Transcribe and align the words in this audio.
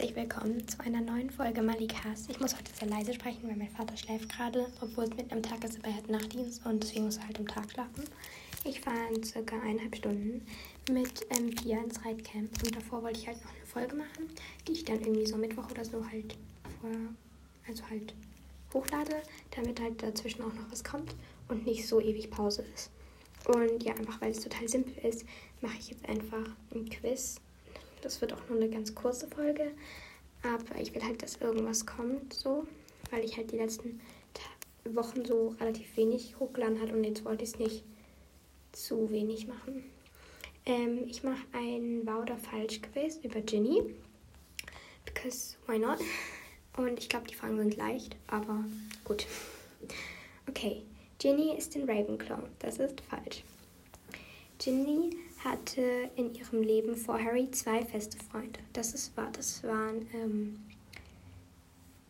herzlich 0.00 0.16
willkommen 0.16 0.66
zu 0.66 0.80
einer 0.80 1.02
neuen 1.02 1.28
Folge 1.28 1.60
Malikas. 1.60 2.26
Ich 2.30 2.40
muss 2.40 2.56
heute 2.56 2.72
sehr 2.72 2.88
leise 2.88 3.12
sprechen, 3.12 3.46
weil 3.46 3.56
mein 3.56 3.68
Vater 3.68 3.94
schläft 3.98 4.34
gerade, 4.34 4.64
obwohl 4.80 5.04
es 5.04 5.10
mitten 5.10 5.34
am 5.34 5.42
Tag 5.42 5.62
ist, 5.62 5.78
aber 5.78 5.88
er 5.88 5.96
hat 5.96 6.08
Nachtdienst 6.08 6.64
und 6.64 6.82
deswegen 6.82 7.04
muss 7.04 7.18
er 7.18 7.26
halt 7.26 7.38
am 7.38 7.46
Tag 7.46 7.70
schlafen. 7.70 8.04
Ich 8.64 8.80
fahre 8.80 9.12
in 9.14 9.22
circa 9.22 9.60
eineinhalb 9.60 9.94
Stunden 9.94 10.40
mit 10.90 11.26
ähm, 11.28 11.50
Pia 11.50 11.82
ins 11.82 12.02
Reitcamp 12.02 12.50
und 12.64 12.74
davor 12.74 13.02
wollte 13.02 13.20
ich 13.20 13.26
halt 13.26 13.44
noch 13.44 13.54
eine 13.54 13.66
Folge 13.66 13.94
machen, 13.94 14.30
die 14.66 14.72
ich 14.72 14.86
dann 14.86 15.00
irgendwie 15.00 15.26
so 15.26 15.36
Mittwoch 15.36 15.70
oder 15.70 15.84
so 15.84 16.02
halt 16.10 16.34
vor, 16.80 16.90
also 17.68 17.82
halt 17.90 18.14
hochlade, 18.72 19.16
damit 19.54 19.82
halt 19.82 20.02
dazwischen 20.02 20.40
auch 20.40 20.54
noch 20.54 20.70
was 20.70 20.82
kommt 20.82 21.14
und 21.48 21.66
nicht 21.66 21.86
so 21.86 22.00
ewig 22.00 22.30
Pause 22.30 22.64
ist. 22.74 22.90
Und 23.48 23.82
ja, 23.82 23.92
einfach 23.96 24.18
weil 24.22 24.30
es 24.30 24.40
total 24.40 24.66
simpel 24.66 24.94
ist, 25.04 25.26
mache 25.60 25.76
ich 25.78 25.90
jetzt 25.90 26.08
einfach 26.08 26.56
ein 26.74 26.88
Quiz 26.88 27.38
das 28.02 28.20
wird 28.20 28.32
auch 28.32 28.48
nur 28.48 28.58
eine 28.58 28.70
ganz 28.70 28.94
kurze 28.94 29.28
Folge. 29.28 29.72
Aber 30.42 30.80
ich 30.80 30.94
will 30.94 31.02
halt, 31.02 31.22
dass 31.22 31.36
irgendwas 31.36 31.86
kommt, 31.86 32.32
so. 32.32 32.66
Weil 33.10 33.24
ich 33.24 33.36
halt 33.36 33.50
die 33.52 33.56
letzten 33.56 34.00
Wochen 34.84 35.24
so 35.24 35.54
relativ 35.60 35.96
wenig 35.96 36.38
hochgeladen 36.38 36.80
hat 36.80 36.92
und 36.92 37.04
jetzt 37.04 37.24
wollte 37.24 37.44
ich 37.44 37.50
es 37.50 37.58
nicht 37.58 37.84
zu 38.72 39.10
wenig 39.10 39.46
machen. 39.46 39.84
Ähm, 40.66 41.04
ich 41.06 41.22
mache 41.22 41.42
ein 41.52 42.06
Wahr 42.06 42.22
oder 42.22 42.36
Falsch 42.36 42.80
Quiz 42.80 43.18
über 43.22 43.40
Ginny. 43.40 43.82
Because 45.04 45.56
why 45.66 45.78
not? 45.78 45.98
Und 46.76 46.98
ich 46.98 47.08
glaube, 47.08 47.26
die 47.26 47.34
Fragen 47.34 47.58
sind 47.58 47.76
leicht, 47.76 48.16
aber 48.26 48.64
gut. 49.04 49.26
Okay, 50.48 50.82
Ginny 51.18 51.56
ist 51.56 51.74
in 51.76 51.88
Ravenclaw. 51.88 52.42
Das 52.58 52.78
ist 52.78 53.00
falsch. 53.02 53.42
Ginny 54.58 55.16
hatte 55.44 56.10
in 56.16 56.34
ihrem 56.34 56.62
Leben 56.62 56.96
vor 56.96 57.22
Harry 57.22 57.50
zwei 57.50 57.84
feste 57.84 58.18
Freunde. 58.18 58.60
Das 58.72 58.94
ist 58.94 59.16
wahr. 59.16 59.30
Das 59.32 59.62
waren, 59.64 60.06
ähm, 60.14 60.62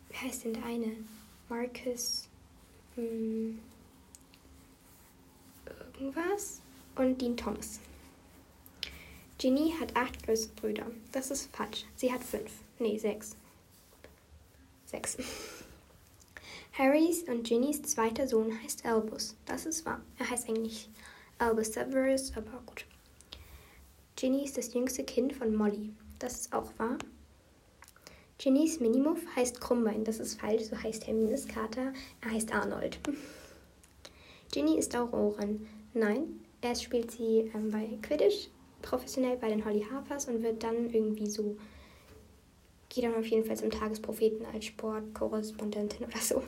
wie 0.09 0.17
heißt 0.17 0.45
denn 0.45 0.53
der 0.53 0.65
eine? 0.65 0.95
Marcus, 1.49 2.27
ähm, 2.97 3.59
irgendwas 5.93 6.61
und 6.95 7.21
Dean 7.21 7.37
Thomas. 7.37 7.79
Ginny 9.37 9.73
hat 9.79 9.95
acht 9.95 10.23
größere 10.23 10.53
Brüder. 10.53 10.85
Das 11.11 11.31
ist 11.31 11.53
falsch. 11.55 11.85
Sie 11.95 12.11
hat 12.11 12.23
fünf. 12.23 12.51
Nee, 12.79 12.97
sechs. 12.97 13.35
Sechs. 14.85 15.17
Harrys 16.77 17.23
und 17.23 17.43
Ginnys 17.43 17.81
zweiter 17.81 18.27
Sohn 18.27 18.57
heißt 18.63 18.85
Albus. 18.85 19.35
Das 19.45 19.65
ist 19.65 19.85
wahr. 19.85 20.01
Er 20.19 20.29
heißt 20.29 20.47
eigentlich 20.47 20.89
Albus 21.37 21.73
Severus, 21.73 22.31
aber 22.35 22.61
gut. 22.65 22.85
Ginny 24.21 24.43
ist 24.43 24.55
das 24.55 24.71
jüngste 24.75 25.03
Kind 25.03 25.33
von 25.33 25.55
Molly. 25.55 25.95
Das 26.19 26.41
ist 26.41 26.53
auch 26.53 26.71
wahr. 26.77 26.99
Ginnys 28.37 28.79
Minimuff 28.79 29.19
heißt 29.35 29.59
Krummbein. 29.59 30.03
Das 30.03 30.19
ist 30.19 30.39
falsch. 30.39 30.65
So 30.65 30.77
heißt 30.77 31.07
Hermines 31.07 31.47
Kater. 31.47 31.91
Er 32.21 32.29
heißt 32.29 32.53
Arnold. 32.53 32.99
Ginny 34.51 34.77
ist 34.77 34.95
Aurorin. 34.95 35.67
Nein, 35.95 36.39
erst 36.61 36.83
spielt 36.83 37.09
sie 37.09 37.51
ähm, 37.55 37.71
bei 37.71 37.97
Quidditch 38.03 38.49
professionell 38.83 39.37
bei 39.37 39.49
den 39.49 39.65
Holly 39.65 39.87
Harpers 39.91 40.27
und 40.27 40.43
wird 40.43 40.61
dann 40.61 40.91
irgendwie 40.91 41.27
so, 41.27 41.57
geht 42.89 43.05
dann 43.05 43.15
auf 43.15 43.25
jeden 43.25 43.43
Fall 43.43 43.57
zum 43.57 43.71
Tagespropheten 43.71 44.45
als 44.53 44.65
Sportkorrespondentin 44.65 46.05
oder 46.05 46.19
so. 46.19 46.43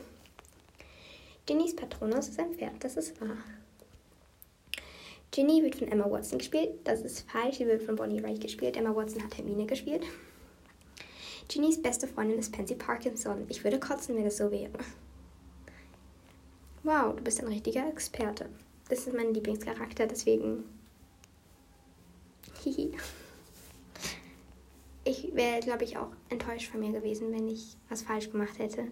Ginnys 1.44 1.74
Patronus 1.74 2.28
ist 2.28 2.38
ein 2.38 2.54
Pferd. 2.54 2.84
Das 2.84 2.96
ist 2.96 3.20
wahr. 3.20 3.38
Ginny 5.34 5.64
wird 5.64 5.74
von 5.74 5.88
Emma 5.88 6.08
Watson 6.08 6.38
gespielt. 6.38 6.78
Das 6.84 7.00
ist 7.00 7.28
falsch. 7.28 7.56
Sie 7.56 7.66
wird 7.66 7.82
von 7.82 7.96
Bonnie 7.96 8.22
Wright 8.22 8.40
gespielt. 8.40 8.76
Emma 8.76 8.94
Watson 8.94 9.20
hat 9.20 9.36
Hermine 9.36 9.66
gespielt. 9.66 10.04
Ginnys 11.48 11.82
beste 11.82 12.06
Freundin 12.06 12.38
ist 12.38 12.52
Pansy 12.52 12.76
Parkinson. 12.76 13.44
Ich 13.48 13.64
würde 13.64 13.80
kotzen, 13.80 14.16
wenn 14.16 14.26
es 14.26 14.36
so 14.36 14.52
wäre. 14.52 14.70
Wow, 16.84 17.16
du 17.16 17.24
bist 17.24 17.40
ein 17.40 17.48
richtiger 17.48 17.88
Experte. 17.88 18.48
Das 18.88 19.08
ist 19.08 19.12
mein 19.12 19.34
Lieblingscharakter, 19.34 20.06
deswegen. 20.06 20.62
Hihi. 22.62 22.92
Ich 25.02 25.34
wäre, 25.34 25.58
glaube 25.58 25.82
ich, 25.82 25.96
auch 25.96 26.12
enttäuscht 26.28 26.70
von 26.70 26.78
mir 26.78 26.92
gewesen, 26.92 27.32
wenn 27.32 27.48
ich 27.48 27.76
was 27.88 28.02
falsch 28.02 28.30
gemacht 28.30 28.60
hätte. 28.60 28.86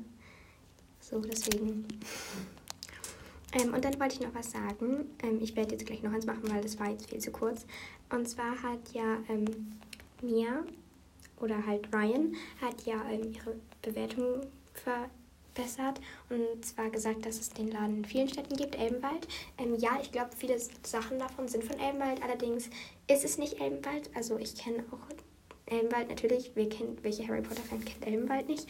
So, 0.98 1.20
deswegen. 1.20 1.86
Ähm, 3.52 3.74
und 3.74 3.84
dann 3.84 3.98
wollte 4.00 4.14
ich 4.14 4.20
noch 4.20 4.34
was 4.34 4.50
sagen. 4.50 5.10
Ähm, 5.22 5.40
ich 5.40 5.54
werde 5.56 5.72
jetzt 5.72 5.86
gleich 5.86 6.02
noch 6.02 6.12
eins 6.12 6.26
machen, 6.26 6.50
weil 6.50 6.62
das 6.62 6.78
war 6.78 6.90
jetzt 6.90 7.10
viel 7.10 7.20
zu 7.20 7.30
kurz. 7.30 7.66
Und 8.10 8.28
zwar 8.28 8.62
hat 8.62 8.92
ja 8.92 9.18
ähm, 9.28 9.44
Mia 10.22 10.64
oder 11.40 11.66
halt 11.66 11.88
Ryan 11.92 12.34
hat 12.60 12.82
ja 12.86 13.02
ähm, 13.10 13.32
ihre 13.32 13.56
Bewertung 13.82 14.46
verbessert 14.74 16.00
und 16.30 16.64
zwar 16.64 16.88
gesagt, 16.88 17.26
dass 17.26 17.40
es 17.40 17.50
den 17.50 17.70
Laden 17.70 17.98
in 17.98 18.04
vielen 18.04 18.28
Städten 18.28 18.56
gibt, 18.56 18.76
Elbenwald. 18.76 19.26
Ähm, 19.58 19.74
ja, 19.76 19.98
ich 20.00 20.12
glaube, 20.12 20.30
viele 20.36 20.56
Sachen 20.82 21.18
davon 21.18 21.48
sind 21.48 21.64
von 21.64 21.78
Elbenwald, 21.78 22.22
allerdings 22.22 22.70
ist 23.08 23.24
es 23.24 23.38
nicht 23.38 23.60
Elbenwald. 23.60 24.10
Also 24.14 24.38
ich 24.38 24.54
kenne 24.54 24.84
auch 24.90 25.12
Elbenwald 25.66 26.08
natürlich. 26.08 26.52
Wer 26.54 26.68
kennt, 26.68 27.02
welche 27.02 27.26
Harry 27.26 27.42
Potter-Fan 27.42 27.84
kennt 27.84 28.06
Elbenwald 28.06 28.48
nicht? 28.48 28.68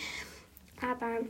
Aber 0.81 1.21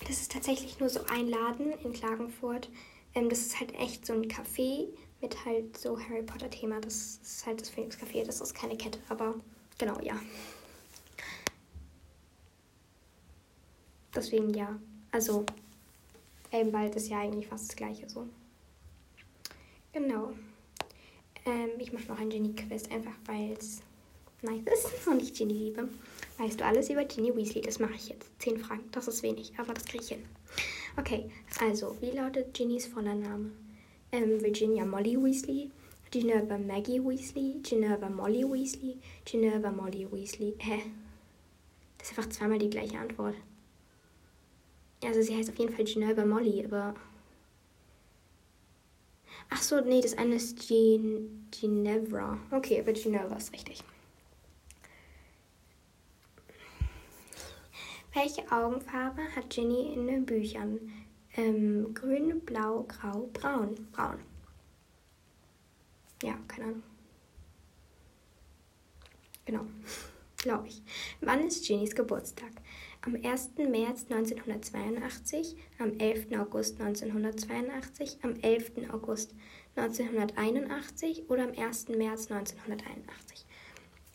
das 0.00 0.20
ist 0.20 0.32
tatsächlich 0.32 0.78
nur 0.78 0.88
so 0.88 1.00
ein 1.06 1.28
Laden 1.28 1.72
in 1.84 1.92
Klagenfurt. 1.92 2.68
Ähm, 3.14 3.28
das 3.28 3.40
ist 3.40 3.60
halt 3.60 3.74
echt 3.74 4.06
so 4.06 4.12
ein 4.12 4.28
Café 4.28 4.88
mit 5.20 5.44
halt 5.44 5.76
so 5.76 5.98
Harry 5.98 6.22
Potter 6.22 6.50
Thema. 6.50 6.80
Das 6.80 7.18
ist 7.22 7.46
halt 7.46 7.60
das 7.60 7.70
Phoenix 7.70 7.96
Café. 7.96 8.24
Das 8.24 8.40
ist 8.40 8.54
keine 8.54 8.76
Kette, 8.76 8.98
aber 9.08 9.34
genau, 9.78 9.98
ja. 10.00 10.20
Deswegen 14.14 14.54
ja. 14.54 14.78
Also, 15.12 15.44
Elbenwald 16.50 16.94
ist 16.96 17.08
ja 17.08 17.20
eigentlich 17.20 17.48
fast 17.48 17.68
das 17.68 17.76
gleiche 17.76 18.08
so. 18.08 18.26
Genau. 19.92 20.32
Ähm, 21.44 21.70
ich 21.78 21.92
mache 21.92 22.06
noch 22.08 22.18
ein 22.18 22.28
Genie-Quiz, 22.28 22.90
einfach 22.90 23.14
weil 23.26 23.52
es 23.52 23.80
nice 24.42 24.62
ist 24.66 25.06
und 25.06 25.22
ich 25.22 25.32
Ginny 25.32 25.54
liebe. 25.54 25.88
Weißt 26.38 26.60
du 26.60 26.64
alles 26.64 26.90
über 26.90 27.04
Ginny 27.04 27.34
Weasley? 27.34 27.62
Das 27.62 27.78
mache 27.78 27.94
ich 27.94 28.08
jetzt. 28.08 28.30
Zehn 28.38 28.58
Fragen, 28.58 28.84
das 28.92 29.08
ist 29.08 29.22
wenig, 29.22 29.52
aber 29.56 29.72
das 29.72 29.86
kriege 29.86 30.04
ich 30.04 30.10
hin. 30.10 30.24
Okay, 30.98 31.30
also, 31.60 31.96
wie 32.00 32.10
lautet 32.10 32.52
Ginnys 32.52 32.86
voller 32.86 33.14
Name? 33.14 33.52
Ähm, 34.12 34.40
Virginia 34.42 34.84
Molly 34.84 35.16
Weasley, 35.16 35.70
Ginevra 36.10 36.58
Maggie 36.58 37.02
Weasley, 37.02 37.60
Ginevra 37.62 38.08
Molly 38.10 38.44
Weasley, 38.44 38.98
Ginevra 39.24 39.70
Molly 39.70 40.06
Weasley. 40.10 40.54
Hä? 40.58 40.82
Das 41.98 42.10
ist 42.10 42.18
einfach 42.18 42.30
zweimal 42.30 42.58
die 42.58 42.70
gleiche 42.70 42.98
Antwort. 42.98 43.34
Also, 45.02 45.22
sie 45.22 45.36
heißt 45.36 45.50
auf 45.50 45.58
jeden 45.58 45.74
Fall 45.74 45.84
Ginevra 45.84 46.24
Molly, 46.24 46.64
aber. 46.64 46.94
Ach 49.48 49.62
so, 49.62 49.80
nee, 49.80 50.00
das 50.00 50.18
eine 50.18 50.34
ist 50.36 50.66
Gin 50.66 51.46
Ginevra. 51.50 52.38
Okay, 52.50 52.80
aber 52.80 52.92
Ginevra 52.92 53.36
ist 53.36 53.52
richtig. 53.52 53.82
Welche 58.16 58.50
Augenfarbe 58.50 59.20
hat 59.36 59.50
Ginny 59.50 59.92
in 59.92 60.06
den 60.06 60.24
Büchern? 60.24 60.80
Ähm, 61.36 61.92
grün, 61.92 62.40
blau, 62.40 62.84
grau, 62.84 63.28
braun. 63.34 63.74
Braun. 63.92 64.20
Ja, 66.22 66.38
keine 66.48 66.68
Ahnung. 66.68 66.82
Genau, 69.44 69.66
glaube 70.38 70.68
ich. 70.68 70.80
Wann 71.20 71.46
ist 71.46 71.66
Ginnys 71.66 71.94
Geburtstag? 71.94 72.52
Am 73.02 73.16
1. 73.16 73.50
März 73.58 74.06
1982, 74.08 75.54
am 75.78 75.92
11. 75.98 76.38
August 76.38 76.80
1982, 76.80 78.20
am 78.22 78.34
11. 78.40 78.94
August 78.94 79.34
1981 79.74 81.28
oder 81.28 81.42
am 81.42 81.50
1. 81.50 81.88
März 81.90 82.30
1981? 82.30 83.44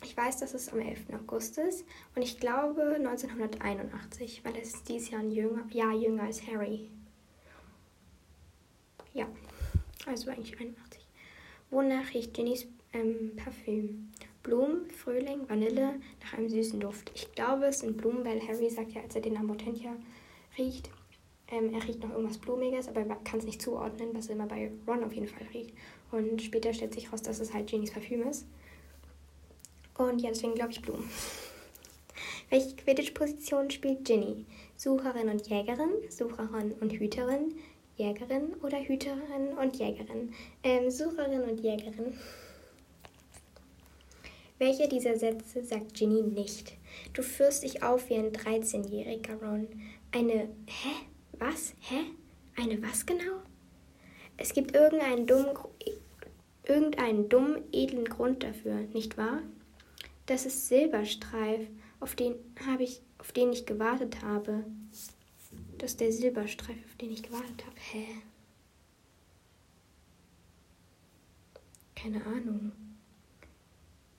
Ich 0.02 0.16
weiß, 0.16 0.38
dass 0.38 0.54
es 0.54 0.68
am 0.72 0.80
11. 0.80 1.06
August 1.14 1.58
ist 1.58 1.84
und 2.14 2.22
ich 2.22 2.38
glaube 2.38 2.82
1981, 2.96 4.44
weil 4.44 4.56
er 4.56 4.62
ist 4.62 4.88
dieses 4.88 5.10
Jahr 5.10 5.20
ein 5.20 5.30
jünger, 5.30 5.64
Jahr 5.70 5.94
jünger 5.94 6.24
als 6.24 6.46
Harry. 6.46 6.90
Ja, 9.14 9.26
also 10.06 10.30
eigentlich 10.30 10.58
81. 10.58 11.06
Wonach 11.70 12.12
riecht 12.14 12.34
Ginnys 12.34 12.66
ähm, 12.92 13.36
Parfüm? 13.36 14.10
Blumen, 14.42 14.90
Frühling, 14.90 15.48
Vanille, 15.48 16.00
nach 16.20 16.34
einem 16.34 16.48
süßen 16.48 16.80
Duft. 16.80 17.12
Ich 17.14 17.30
glaube, 17.32 17.66
es 17.66 17.80
sind 17.80 17.96
Blumen, 17.96 18.24
weil 18.24 18.40
Harry 18.46 18.68
sagt 18.68 18.92
ja, 18.92 19.02
als 19.02 19.14
er 19.14 19.20
den 19.20 19.36
Amotentia 19.36 19.94
riecht, 20.58 20.90
ähm, 21.48 21.72
er 21.72 21.86
riecht 21.86 22.02
noch 22.02 22.10
irgendwas 22.10 22.38
Blumiges, 22.38 22.88
aber 22.88 23.02
er 23.02 23.16
kann 23.16 23.38
es 23.38 23.44
nicht 23.44 23.62
zuordnen, 23.62 24.08
was 24.14 24.26
er 24.26 24.34
immer 24.34 24.46
bei 24.46 24.72
Ron 24.86 25.04
auf 25.04 25.12
jeden 25.12 25.28
Fall 25.28 25.46
riecht. 25.54 25.74
Und 26.10 26.42
später 26.42 26.72
stellt 26.72 26.94
sich 26.94 27.12
raus, 27.12 27.22
dass 27.22 27.38
es 27.40 27.54
halt 27.54 27.68
Ginnys 27.68 27.92
Parfüm 27.92 28.26
ist. 28.28 28.46
Und 30.08 30.20
ja, 30.20 30.30
deswegen 30.30 30.54
glaube 30.54 30.72
ich 30.72 30.82
Blumen. 30.82 31.08
Welche 32.50 32.76
Quidditch-Position 32.76 33.70
spielt 33.70 34.04
Ginny? 34.04 34.46
Sucherin 34.76 35.28
und 35.28 35.48
Jägerin, 35.48 35.90
Sucherin 36.10 36.72
und 36.80 36.92
Hüterin, 36.92 37.54
Jägerin 37.96 38.54
oder 38.62 38.78
Hüterin 38.78 39.56
und 39.60 39.76
Jägerin? 39.76 40.34
Ähm, 40.62 40.90
Sucherin 40.90 41.42
und 41.42 41.60
Jägerin. 41.60 42.18
Welche 44.58 44.88
dieser 44.88 45.16
Sätze 45.16 45.64
sagt 45.64 45.94
Ginny 45.94 46.22
nicht? 46.22 46.74
Du 47.14 47.22
führst 47.22 47.64
dich 47.64 47.82
auf 47.82 48.08
wie 48.10 48.14
ein 48.14 48.32
13-jähriger 48.32 49.42
Ron. 49.42 49.66
Eine. 50.12 50.48
Hä? 50.66 51.06
Was? 51.38 51.74
Hä? 51.80 51.96
Eine 52.56 52.82
was 52.82 53.06
genau? 53.06 53.42
Es 54.36 54.52
gibt 54.52 54.74
irgendeinen 54.74 55.26
dummen, 55.26 55.56
irgendeinen 56.64 57.28
dummen, 57.28 57.62
edlen 57.72 58.04
Grund 58.04 58.42
dafür, 58.42 58.82
nicht 58.92 59.16
wahr? 59.16 59.42
Das 60.26 60.46
ist 60.46 60.68
Silberstreif, 60.68 61.68
auf 62.00 62.14
den 62.14 62.34
habe 62.66 62.84
ich, 62.84 63.02
auf 63.18 63.32
den 63.32 63.52
ich 63.52 63.66
gewartet 63.66 64.22
habe. 64.22 64.64
Das 65.78 65.92
ist 65.92 66.00
der 66.00 66.12
Silberstreif, 66.12 66.76
auf 66.84 66.96
den 66.96 67.10
ich 67.10 67.22
gewartet 67.22 67.64
habe. 67.66 67.76
Hä? 67.76 68.06
Keine 71.96 72.24
Ahnung. 72.24 72.72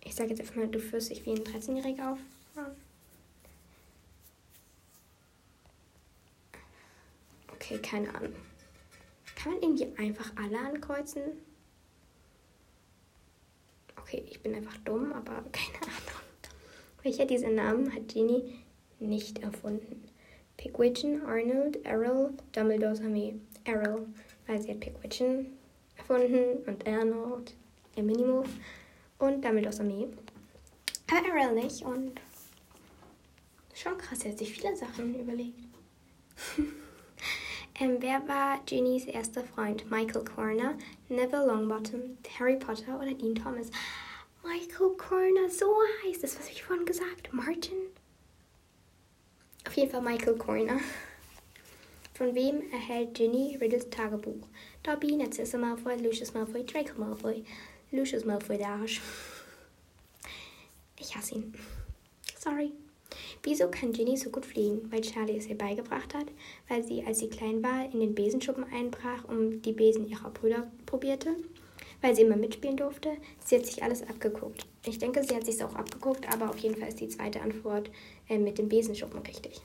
Ich 0.04 0.16
sage 0.16 0.30
jetzt 0.30 0.42
einfach 0.42 0.56
mal, 0.56 0.68
du 0.68 0.80
führst 0.80 1.10
dich 1.10 1.26
wie 1.26 1.32
ein 1.32 1.40
13-Jähriger 1.40 2.14
auf. 2.14 2.20
Okay, 7.54 7.78
keine 7.80 8.14
Ahnung. 8.14 8.36
Kann 9.36 9.54
man 9.54 9.62
irgendwie 9.62 9.98
einfach 9.98 10.32
alle 10.36 10.60
ankreuzen? 10.60 11.22
Okay, 13.98 14.24
ich 14.30 14.42
bin 14.42 14.56
einfach 14.56 14.78
dumm, 14.86 15.12
aber 15.14 15.44
keine 15.52 15.82
Ahnung. 15.84 16.22
Welcher 17.02 17.26
dieser 17.26 17.50
Namen 17.50 17.94
hat 17.94 18.08
Ginny 18.08 18.60
nicht 19.00 19.40
erfunden? 19.40 20.04
Pigwidgeon, 20.58 21.22
Arnold, 21.26 21.86
Errol, 21.86 22.34
Dumbledores 22.54 23.02
Armee. 23.02 23.36
Errol, 23.66 24.08
weil 24.48 24.62
sie 24.62 24.72
hat 24.72 24.80
Pigwidgeon 24.80 25.48
erfunden 25.98 26.64
und 26.66 26.88
Arnold, 26.88 27.54
ihr 27.96 28.04
Minimove 28.04 28.50
und 29.20 29.44
Dumbledores 29.44 29.80
Armee. 29.80 30.08
Aber 31.10 31.28
Errol 31.28 31.56
nicht 31.56 31.84
und 31.84 32.20
schon 33.74 33.98
krass, 33.98 34.24
er 34.24 34.32
hat 34.32 34.40
sich 34.40 34.54
viele 34.54 34.76
Sachen 34.76 35.20
überlegt. 35.20 35.60
Ähm, 37.80 37.98
wer 38.00 38.28
war 38.28 38.60
Ginnys 38.66 39.06
erster 39.06 39.44
Freund? 39.44 39.90
Michael 39.90 40.24
Corner, 40.24 40.78
Neville 41.10 41.48
Longbottom, 41.48 42.18
Harry 42.38 42.56
Potter 42.58 43.00
oder 43.00 43.14
Dean 43.14 43.34
Thomas? 43.34 43.72
Michael 44.44 44.96
Corner, 44.98 45.50
so 45.50 45.74
heißt 46.06 46.24
das, 46.24 46.38
was 46.38 46.50
ich 46.50 46.64
vorhin 46.64 46.86
gesagt? 46.86 47.34
Martin? 47.34 47.74
Auf 49.66 49.74
jeden 49.76 49.90
Fall 49.90 50.02
Michael 50.02 50.38
Corner. 50.38 50.80
Von 52.14 52.36
wem 52.36 52.62
erhält 52.72 53.16
Ginny 53.16 53.58
Riddles 53.60 53.90
Tagebuch? 53.90 54.48
Dobby, 54.84 55.16
Narcissa 55.16 55.58
Malfoy, 55.58 55.96
Lucius 55.96 56.34
Malfoy, 56.34 56.64
Draco 56.64 57.00
Malfoy, 57.00 57.44
Lucius 57.92 58.24
Malfoy, 58.24 58.58
der 58.58 58.70
Arsch. 58.70 59.02
Ich 61.00 61.16
hasse 61.16 61.36
ihn. 61.36 61.56
Sorry. 62.38 62.72
Wieso 63.44 63.68
kann 63.70 63.92
Ginny 63.92 64.18
so 64.18 64.30
gut 64.30 64.46
fliegen? 64.46 64.92
Weil 64.92 65.02
Charlie 65.02 65.38
es 65.38 65.48
ihr 65.48 65.58
beigebracht 65.58 66.14
hat, 66.14 66.28
weil 66.68 66.84
sie, 66.84 67.04
als 67.06 67.20
sie 67.20 67.30
klein 67.30 67.64
war, 67.64 67.92
in 67.92 68.00
den 68.00 68.16
Besenschuppen 68.16 68.66
einbrach 68.66 69.26
und 69.26 69.62
die 69.62 69.74
Besen 69.74 70.08
ihrer 70.08 70.30
Brüder 70.30 70.72
probierte, 70.86 71.36
weil 72.02 72.16
sie 72.16 72.24
immer 72.24 72.36
mitspielen 72.36 72.78
durfte. 72.78 73.18
Sie 73.44 73.56
hat 73.56 73.66
sich 73.66 73.84
alles 73.84 74.02
abgeguckt. 74.04 74.66
Ich 74.86 75.00
denke, 75.00 75.24
sie 75.24 75.36
hat 75.36 75.46
sich 75.46 75.64
auch 75.64 75.76
abgeguckt, 75.76 76.32
aber 76.32 76.50
auf 76.50 76.58
jeden 76.58 76.76
Fall 76.76 76.90
ist 76.90 77.00
die 77.00 77.08
zweite 77.08 77.42
Antwort 77.42 77.90
äh, 78.30 78.38
mit 78.38 78.58
den 78.58 78.70
Besenschuppen 78.70 79.20
richtig. 79.20 79.62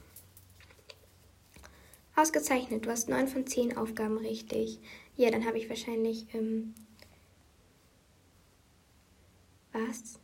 Ausgezeichnet, 2.18 2.84
du 2.84 2.90
hast 2.90 3.08
neun 3.08 3.28
von 3.28 3.46
zehn 3.46 3.76
Aufgaben 3.76 4.18
richtig. 4.18 4.80
Ja, 5.16 5.30
dann 5.30 5.46
habe 5.46 5.58
ich 5.58 5.68
wahrscheinlich. 5.68 6.26
Ähm, 6.34 6.74
was? 9.72 10.18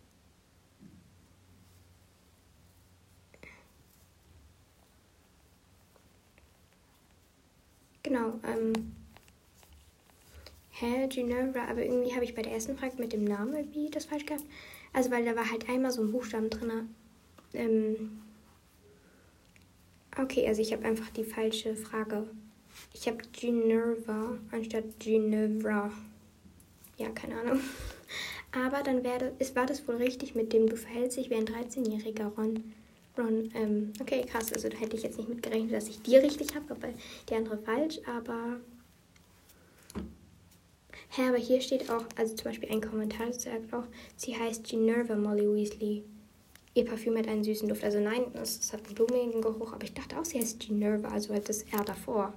Genau, 8.04 8.38
ähm. 8.46 8.92
Hä, 10.70 11.06
Ginevra, 11.08 11.68
aber 11.68 11.82
irgendwie 11.82 12.14
habe 12.14 12.24
ich 12.24 12.34
bei 12.34 12.42
der 12.42 12.52
ersten 12.52 12.76
Frage 12.76 12.96
mit 12.98 13.12
dem 13.12 13.24
Namen 13.24 13.54
irgendwie 13.54 13.90
das 13.90 14.04
falsch 14.04 14.26
gehabt. 14.26 14.44
Also, 14.92 15.10
weil 15.10 15.24
da 15.24 15.34
war 15.34 15.50
halt 15.50 15.68
einmal 15.68 15.90
so 15.90 16.02
ein 16.02 16.12
Buchstaben 16.12 16.50
drin. 16.50 16.94
Ähm. 17.54 18.20
Okay, 20.16 20.46
also 20.46 20.60
ich 20.60 20.72
habe 20.72 20.84
einfach 20.84 21.08
die 21.10 21.24
falsche 21.24 21.74
Frage. 21.74 22.28
Ich 22.92 23.08
habe 23.08 23.18
Ginevra 23.32 24.36
anstatt 24.50 24.84
Ginevra. 24.98 25.90
Ja, 26.98 27.08
keine 27.10 27.40
Ahnung. 27.40 27.60
Aber 28.52 28.82
dann 28.82 29.02
wäre, 29.02 29.32
es 29.38 29.56
war 29.56 29.66
das 29.66 29.88
wohl 29.88 29.96
richtig 29.96 30.34
mit 30.34 30.52
dem, 30.52 30.68
du 30.68 30.76
verhältst 30.76 31.16
dich 31.16 31.30
wie 31.30 31.36
ein 31.36 31.46
13-jähriger 31.46 32.26
Ron. 32.36 32.74
Ron, 33.16 33.50
ähm, 33.54 33.92
okay, 34.00 34.24
krass. 34.24 34.52
Also 34.52 34.68
da 34.68 34.76
hätte 34.76 34.96
ich 34.96 35.02
jetzt 35.02 35.18
nicht 35.18 35.28
mitgerechnet, 35.28 35.72
dass 35.72 35.88
ich 35.88 36.02
die 36.02 36.16
richtig 36.16 36.54
habe, 36.54 36.70
aber 36.70 36.88
die 37.28 37.34
andere 37.34 37.58
falsch. 37.58 38.00
Aber. 38.06 38.60
Hä, 41.10 41.28
aber 41.28 41.38
hier 41.38 41.60
steht 41.60 41.90
auch, 41.90 42.04
also 42.16 42.34
zum 42.34 42.44
Beispiel 42.44 42.72
ein 42.72 42.80
Kommentar 42.80 43.32
sagt 43.32 43.72
auch, 43.72 43.84
sie 44.16 44.36
heißt 44.36 44.64
Ginerva 44.64 45.14
Molly 45.14 45.46
Weasley. 45.46 46.02
Ihr 46.74 46.84
Parfüm 46.84 47.16
hat 47.16 47.28
einen 47.28 47.44
süßen 47.44 47.68
Duft. 47.68 47.84
Also 47.84 48.00
nein, 48.00 48.24
es, 48.34 48.58
es 48.58 48.72
hat 48.72 48.84
einen 48.84 48.96
blumigen 48.96 49.40
Geruch, 49.40 49.72
aber 49.72 49.84
ich 49.84 49.94
dachte 49.94 50.18
auch, 50.18 50.24
sie 50.24 50.40
heißt 50.40 50.58
Ginerva, 50.58 51.08
also 51.08 51.32
halt 51.32 51.48
das 51.48 51.62
R 51.62 51.84
davor. 51.84 52.34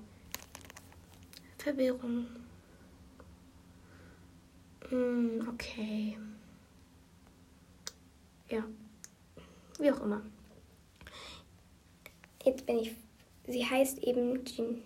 Verwirrung. 1.58 2.28
Hm, 4.90 5.48
okay. 5.52 6.18
Ja. 8.50 8.64
Wie 9.80 9.92
auch 9.92 10.02
immer. 10.02 10.22
Jetzt 12.48 12.66
bin 12.66 12.80
ich. 12.80 12.96
Sie 13.46 13.66
heißt 13.66 13.98
eben 13.98 14.46
Jean 14.46 14.82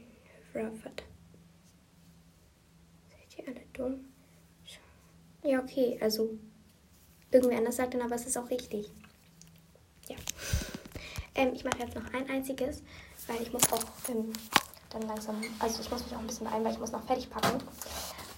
Rufford. 0.56 1.04
Seid 3.08 3.38
ihr 3.38 3.48
alle 3.48 3.62
dumm? 3.72 4.06
Ja, 5.44 5.60
okay, 5.60 6.00
also. 6.02 6.40
Irgendwer 7.30 7.60
anders 7.60 7.76
sagt 7.76 7.94
dann 7.94 8.02
aber, 8.02 8.16
es 8.16 8.26
ist 8.26 8.36
auch 8.36 8.50
richtig. 8.50 8.90
Ja. 10.10 10.16
Ähm, 11.36 11.54
ich 11.54 11.64
mache 11.64 11.78
jetzt 11.78 11.94
noch 11.94 12.12
ein 12.12 12.28
einziges, 12.32 12.82
weil 13.28 13.40
ich 13.44 13.54
muss 13.54 13.72
auch 13.72 13.86
ähm, 14.10 14.34
dann 14.90 15.04
langsam, 15.04 15.40
also 15.60 15.82
ich 15.82 15.92
muss 15.92 16.04
mich 16.04 16.16
auch 16.16 16.20
ein 16.20 16.28
bisschen 16.28 16.48
beeilen, 16.48 16.66
weil 16.66 16.74
ich 16.74 16.80
muss 16.80 16.92
noch 16.92 17.06
fertig 17.06 17.30
packen. 17.30 17.64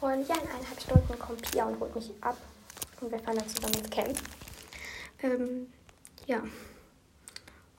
Und 0.02 0.28
ja, 0.28 0.36
in 0.36 0.48
eineinhalb 0.50 0.82
Stunden 0.82 1.18
kommt 1.18 1.50
Pia 1.50 1.66
und 1.66 1.80
holt 1.80 1.96
mich 1.96 2.12
ab. 2.20 2.38
Und 3.00 3.10
wir 3.10 3.20
fahren 3.20 3.38
dann 3.38 3.48
zusammen 3.48 3.76
ins 3.76 3.90
Camp. 3.90 4.20
Ähm, 5.24 5.72
ja. 6.28 6.44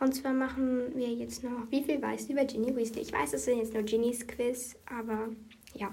Und 0.04 0.12
zwar 0.12 0.34
machen 0.34 0.94
wir 0.94 1.08
jetzt 1.08 1.42
noch, 1.42 1.70
wie 1.70 1.82
viel 1.82 2.02
weißt 2.02 2.28
du 2.28 2.34
über 2.34 2.44
Ginny 2.44 2.76
Weasley? 2.76 3.00
Ich 3.00 3.12
weiß, 3.14 3.32
es 3.32 3.46
sind 3.46 3.56
jetzt 3.56 3.72
nur 3.72 3.84
Ginnys 3.84 4.26
Quiz, 4.26 4.76
aber 4.84 5.30
ja. 5.72 5.90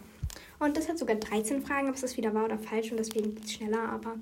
Und 0.60 0.75
das 0.75 0.89
hat 0.89 1.00
sogar 1.00 1.15
13 1.15 1.62
Fragen, 1.62 1.88
ob 1.88 1.96
es 1.96 2.01
das 2.01 2.18
wieder 2.18 2.34
wahr 2.34 2.44
oder 2.44 2.60
falsch 2.60 2.91
und 2.91 2.98
deswegen 2.98 3.34
geht 3.36 3.46
es 3.46 3.53
schneller, 3.53 3.88
aber 3.88 4.18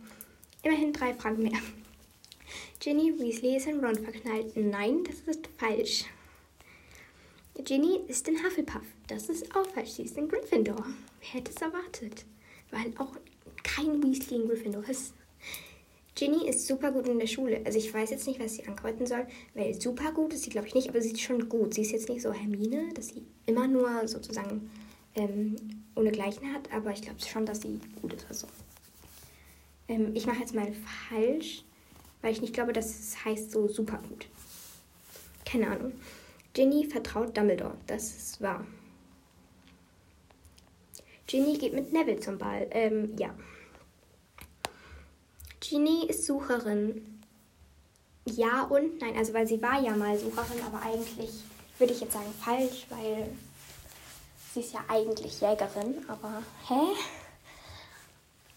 immerhin 0.62 0.94
drei 0.94 1.16
Fragen 1.16 1.42
mehr. 1.42 1.58
Ginny 2.80 3.20
Weasley 3.20 3.58
ist 3.58 3.66
in 3.66 3.84
Ron 3.84 3.96
verknallt. 3.96 4.56
Nein, 4.56 5.06
das 5.06 5.22
ist 5.22 5.50
falsch. 5.58 6.06
Ginny 7.64 8.02
ist 8.08 8.28
in 8.28 8.38
Hufflepuff. 8.44 8.86
Das 9.08 9.28
ist 9.28 9.56
auch 9.56 9.66
falsch. 9.72 9.94
Sie 9.94 10.04
ist 10.04 10.20
in 10.20 10.30
Gryffindor. 10.30 10.86
Wer 11.20 11.30
hätte 11.34 11.50
es 11.50 11.60
erwartet? 11.64 12.26
Weil 12.70 12.94
auch 13.00 13.16
kein 13.64 14.04
Weasley 14.04 14.42
in 14.42 14.48
Gryffindor 14.50 14.88
ist. 14.88 15.16
Ginny 16.20 16.50
ist 16.50 16.68
super 16.68 16.92
gut 16.92 17.08
in 17.08 17.18
der 17.18 17.28
Schule. 17.28 17.62
Also 17.64 17.78
ich 17.78 17.94
weiß 17.94 18.10
jetzt 18.10 18.28
nicht, 18.28 18.42
was 18.42 18.56
sie 18.56 18.68
ankreuzen 18.68 19.06
soll, 19.06 19.26
weil 19.54 19.80
super 19.80 20.12
gut 20.12 20.34
ist 20.34 20.44
sie, 20.44 20.50
glaube 20.50 20.68
ich, 20.68 20.76
nicht, 20.76 20.90
aber 20.90 21.00
sie 21.00 21.14
ist 21.14 21.22
schon 21.22 21.48
gut. 21.48 21.74
Sie 21.74 21.82
ist 21.82 21.94
jetzt 21.94 22.10
nicht 22.10 22.22
so 22.22 22.34
Hermine, 22.34 22.90
dass 22.94 23.08
sie 23.08 23.24
immer 23.46 23.68
nur 23.68 24.06
sozusagen 24.06 24.70
ähm, 25.16 25.56
ohne 25.96 26.12
Gleichen 26.12 26.54
hat, 26.54 26.74
aber 26.74 26.92
ich 26.92 27.04
glaube 27.04 27.22
schon, 27.22 27.46
dass 27.46 27.62
sie 27.62 27.80
gut 28.02 28.12
ist. 28.12 28.26
Also. 28.28 28.48
Ähm, 29.88 30.12
ich 30.14 30.26
mache 30.26 30.40
jetzt 30.40 30.54
mal 30.54 30.70
falsch, 31.08 31.64
weil 32.22 32.34
ich 32.34 32.42
nicht 32.42 32.54
glaube, 32.54 32.74
dass 32.74 32.88
es 32.88 33.24
heißt 33.24 33.52
so 33.52 33.70
super 33.70 34.02
gut. 34.10 34.28
Keine 35.46 35.68
Ahnung. 35.68 35.94
Ginny 36.54 36.84
vertraut 36.84 37.38
Dumbledore. 37.38 37.78
Das 37.88 38.04
ist 38.14 38.42
wahr. 38.42 38.68
Ginny 41.28 41.58
geht 41.58 41.74
mit 41.74 41.94
Neville 41.94 42.20
zum 42.20 42.38
Ball. 42.38 42.68
Ähm, 42.72 43.16
ja. 43.18 43.34
Ginny 45.60 46.06
ist 46.08 46.26
Sucherin. 46.26 47.22
Ja 48.26 48.64
und 48.64 49.00
nein, 49.02 49.18
also 49.18 49.34
weil 49.34 49.48
sie 49.48 49.62
war 49.62 49.82
ja 49.82 49.96
mal 49.96 50.18
Sucherin, 50.18 50.62
aber 50.66 50.82
eigentlich 50.82 51.32
würde 51.78 51.94
ich 51.94 52.02
jetzt 52.02 52.14
sagen 52.14 52.34
falsch, 52.40 52.86
weil 52.90 53.30
sie 54.54 54.60
ist 54.60 54.74
ja 54.74 54.82
eigentlich 54.88 55.42
Jägerin, 55.42 56.06
aber 56.08 56.44
hä? 56.68 56.96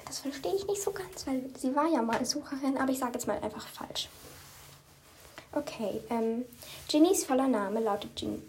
Das 0.05 0.19
verstehe 0.19 0.55
ich 0.55 0.67
nicht 0.67 0.83
so 0.83 0.93
ganz, 0.93 1.27
weil 1.27 1.49
sie 1.57 1.75
war 1.75 1.87
ja 1.87 2.03
mal 2.03 2.25
Sucherin, 2.25 2.77
aber 2.77 2.93
ich 2.93 2.99
sage 2.99 3.15
jetzt 3.15 3.27
mal 3.27 3.39
einfach 3.39 3.67
falsch. 3.67 4.09
Okay, 5.53 6.01
ähm, 6.11 6.45
Ginnys 6.89 7.25
voller 7.25 7.49
Name 7.49 7.81
lautet 7.81 8.17
Gin 8.17 8.43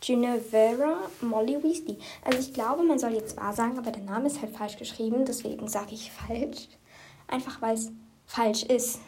Ginevra 0.00 1.08
Molly 1.20 1.62
Weasley. 1.62 1.96
Also 2.24 2.40
ich 2.40 2.52
glaube, 2.52 2.82
man 2.82 2.98
soll 2.98 3.12
jetzt 3.12 3.36
wahr 3.36 3.52
sagen, 3.52 3.78
aber 3.78 3.92
der 3.92 4.02
Name 4.02 4.26
ist 4.26 4.40
halt 4.42 4.56
falsch 4.56 4.76
geschrieben, 4.76 5.24
deswegen 5.24 5.68
sage 5.68 5.94
ich 5.94 6.10
falsch. 6.10 6.68
Einfach 7.32 7.62
weil 7.62 7.74
es 7.74 7.90
falsch 8.26 8.62
ist. 8.64 9.00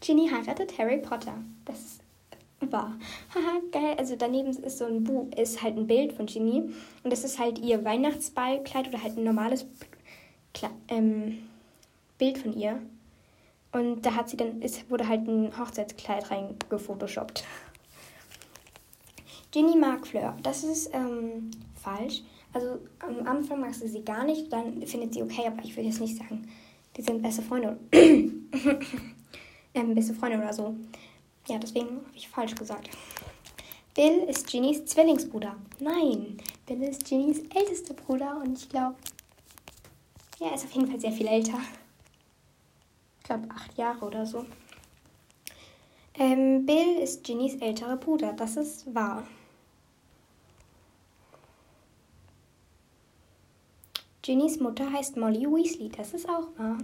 Ginny 0.00 0.28
heiratet 0.28 0.78
Harry 0.78 0.98
Potter. 0.98 1.34
Das 1.64 1.80
ist 1.80 2.02
wahr. 2.60 2.96
Haha, 3.34 3.60
geil. 3.72 3.96
Also 3.98 4.14
daneben 4.14 4.50
ist 4.50 4.78
so 4.78 4.84
ein 4.84 5.02
Buch, 5.02 5.26
ist 5.36 5.60
halt 5.62 5.76
ein 5.76 5.88
Bild 5.88 6.12
von 6.12 6.26
Ginny. 6.26 6.72
Und 7.02 7.12
das 7.12 7.24
ist 7.24 7.40
halt 7.40 7.58
ihr 7.58 7.84
Weihnachtsballkleid 7.84 8.86
oder 8.86 9.02
halt 9.02 9.18
ein 9.18 9.24
normales 9.24 9.66
Kle 10.54 10.70
ähm, 10.86 11.48
Bild 12.18 12.38
von 12.38 12.56
ihr. 12.56 12.80
Und 13.72 14.02
da 14.02 14.14
hat 14.14 14.28
sie 14.28 14.36
dann, 14.36 14.62
es 14.62 14.88
wurde 14.88 15.08
halt 15.08 15.26
ein 15.26 15.58
Hochzeitskleid 15.58 16.30
reingefotoshoppt. 16.30 17.44
Ginny 19.50 19.76
mag 19.76 20.06
Fleur. 20.06 20.36
Das 20.44 20.62
ist 20.62 20.94
ähm, 20.94 21.50
falsch. 21.74 22.22
Also 22.52 22.78
am 23.00 23.26
Anfang 23.26 23.60
mag 23.60 23.74
sie 23.74 23.88
sie 23.88 24.04
gar 24.04 24.24
nicht, 24.24 24.52
dann 24.52 24.86
findet 24.86 25.14
sie 25.14 25.22
okay, 25.22 25.46
aber 25.46 25.62
ich 25.64 25.76
will 25.76 25.84
jetzt 25.84 26.00
nicht 26.00 26.16
sagen, 26.16 26.48
die 26.96 27.02
sind 27.02 27.22
beste 27.22 27.42
Freunde. 27.42 27.78
ähm, 27.92 28.48
beste 29.94 30.14
Freunde 30.14 30.38
oder 30.38 30.52
so. 30.52 30.74
Ja, 31.46 31.58
deswegen 31.58 31.88
habe 31.88 32.16
ich 32.16 32.28
falsch 32.28 32.54
gesagt. 32.54 32.90
Bill 33.94 34.24
ist 34.28 34.46
Ginnys 34.46 34.84
Zwillingsbruder. 34.86 35.56
Nein, 35.80 36.38
Bill 36.66 36.82
ist 36.82 37.04
Ginnys 37.04 37.42
ältester 37.54 37.94
Bruder 37.94 38.40
und 38.44 38.58
ich 38.58 38.68
glaube, 38.68 38.96
er 40.40 40.54
ist 40.54 40.64
auf 40.64 40.72
jeden 40.72 40.86
Fall 40.86 41.00
sehr 41.00 41.12
viel 41.12 41.26
älter. 41.26 41.58
Ich 43.18 43.24
glaube, 43.24 43.48
acht 43.50 43.76
Jahre 43.76 44.06
oder 44.06 44.24
so. 44.24 44.46
Ähm, 46.14 46.66
Bill 46.66 46.98
ist 46.98 47.24
Ginnys 47.24 47.56
älterer 47.56 47.96
Bruder. 47.96 48.32
Das 48.32 48.56
ist 48.56 48.92
wahr. 48.94 49.26
Ginnys 54.28 54.60
Mutter 54.60 54.92
heißt 54.92 55.16
Molly 55.16 55.46
Weasley. 55.46 55.88
Das 55.88 56.12
ist 56.12 56.28
auch 56.28 56.48
wahr. 56.58 56.76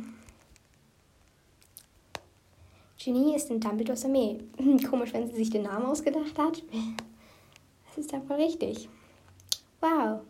Ginny 2.97 3.37
ist 3.37 3.51
in 3.51 3.61
Dumbledores 3.61 4.07
Armee. 4.07 4.41
Komisch, 4.89 5.13
wenn 5.13 5.29
sie 5.29 5.37
sich 5.37 5.51
den 5.51 5.65
Namen 5.65 5.85
ausgedacht 5.85 6.39
hat. 6.39 6.63
Das 7.87 7.99
ist 7.99 8.15
aber 8.15 8.39
richtig. 8.39 8.89
Wow, 9.83 10.21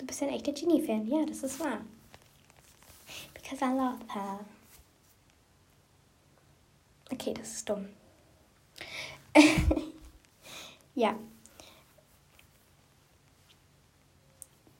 du 0.00 0.04
bist 0.04 0.20
ein 0.24 0.30
echter 0.30 0.50
Ginny-Fan. 0.50 1.06
Ja, 1.06 1.24
das 1.24 1.44
ist 1.44 1.60
wahr. 1.60 1.78
Because 3.34 3.64
I 3.64 3.68
love 3.68 4.00
her. 4.12 4.40
Okay, 7.12 7.34
das 7.34 7.52
ist 7.52 7.68
dumm. 7.68 7.86
ja, 10.96 11.16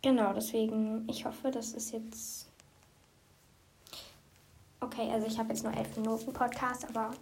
Genau, 0.05 0.35
deswegen, 0.35 1.09
ich 1.09 1.25
hoffe, 1.25 1.51
das 1.51 1.73
ist 1.73 1.93
jetzt. 1.93 2.47
Okay, 4.79 5.11
also 5.11 5.27
ich 5.27 5.39
habe 5.39 5.49
jetzt 5.49 5.65
nur 5.65 5.75
elf 5.75 5.97
Minuten 5.97 6.31
Podcast, 6.31 6.87
aber 6.87 7.13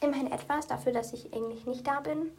immerhin 0.00 0.30
etwas 0.30 0.68
dafür, 0.68 0.92
dass 0.92 1.12
ich 1.12 1.34
eigentlich 1.34 1.66
nicht 1.66 1.84
da 1.84 1.98
bin. 1.98 2.30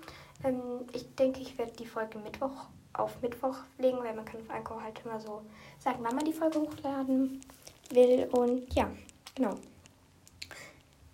Ähm, 0.46 0.88
ich 0.94 1.06
denke, 1.16 1.42
ich 1.42 1.58
werde 1.58 1.74
die 1.74 1.86
Folge 1.86 2.18
Mittwoch 2.18 2.68
auf 2.94 3.22
Mittwoch 3.22 3.58
legen, 3.78 3.98
weil 3.98 4.16
man 4.16 4.24
kann 4.24 4.40
auf 4.40 4.50
Anchor 4.50 4.82
halt 4.82 5.02
immer 5.04 5.20
so 5.20 5.42
sagen, 5.80 6.00
wann 6.00 6.16
man 6.16 6.24
die 6.24 6.32
Folge 6.32 6.62
hochladen 6.62 7.42
will. 7.90 8.30
Und 8.32 8.74
ja, 8.74 8.90
genau. 9.36 9.56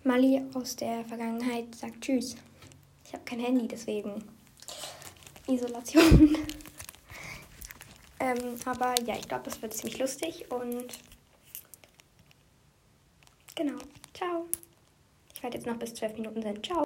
Mali 0.04 0.44
aus 0.54 0.76
der 0.76 1.04
Vergangenheit 1.04 1.74
sagt 1.74 2.02
Tschüss. 2.02 2.36
Ich 3.04 3.12
habe 3.12 3.24
kein 3.24 3.40
Handy, 3.40 3.66
deswegen 3.66 4.22
Isolation. 5.48 6.36
Ähm, 8.26 8.56
aber 8.64 8.94
ja, 9.04 9.14
ich 9.14 9.28
glaube, 9.28 9.44
das 9.44 9.62
wird 9.62 9.72
ziemlich 9.72 10.00
lustig 10.00 10.50
und 10.50 10.98
genau. 13.54 13.78
Ciao. 14.14 14.48
Ich 15.32 15.42
werde 15.44 15.58
jetzt 15.58 15.66
noch 15.66 15.76
bis 15.76 15.94
zwölf 15.94 16.14
Minuten 16.14 16.42
sein. 16.42 16.60
Ciao. 16.60 16.74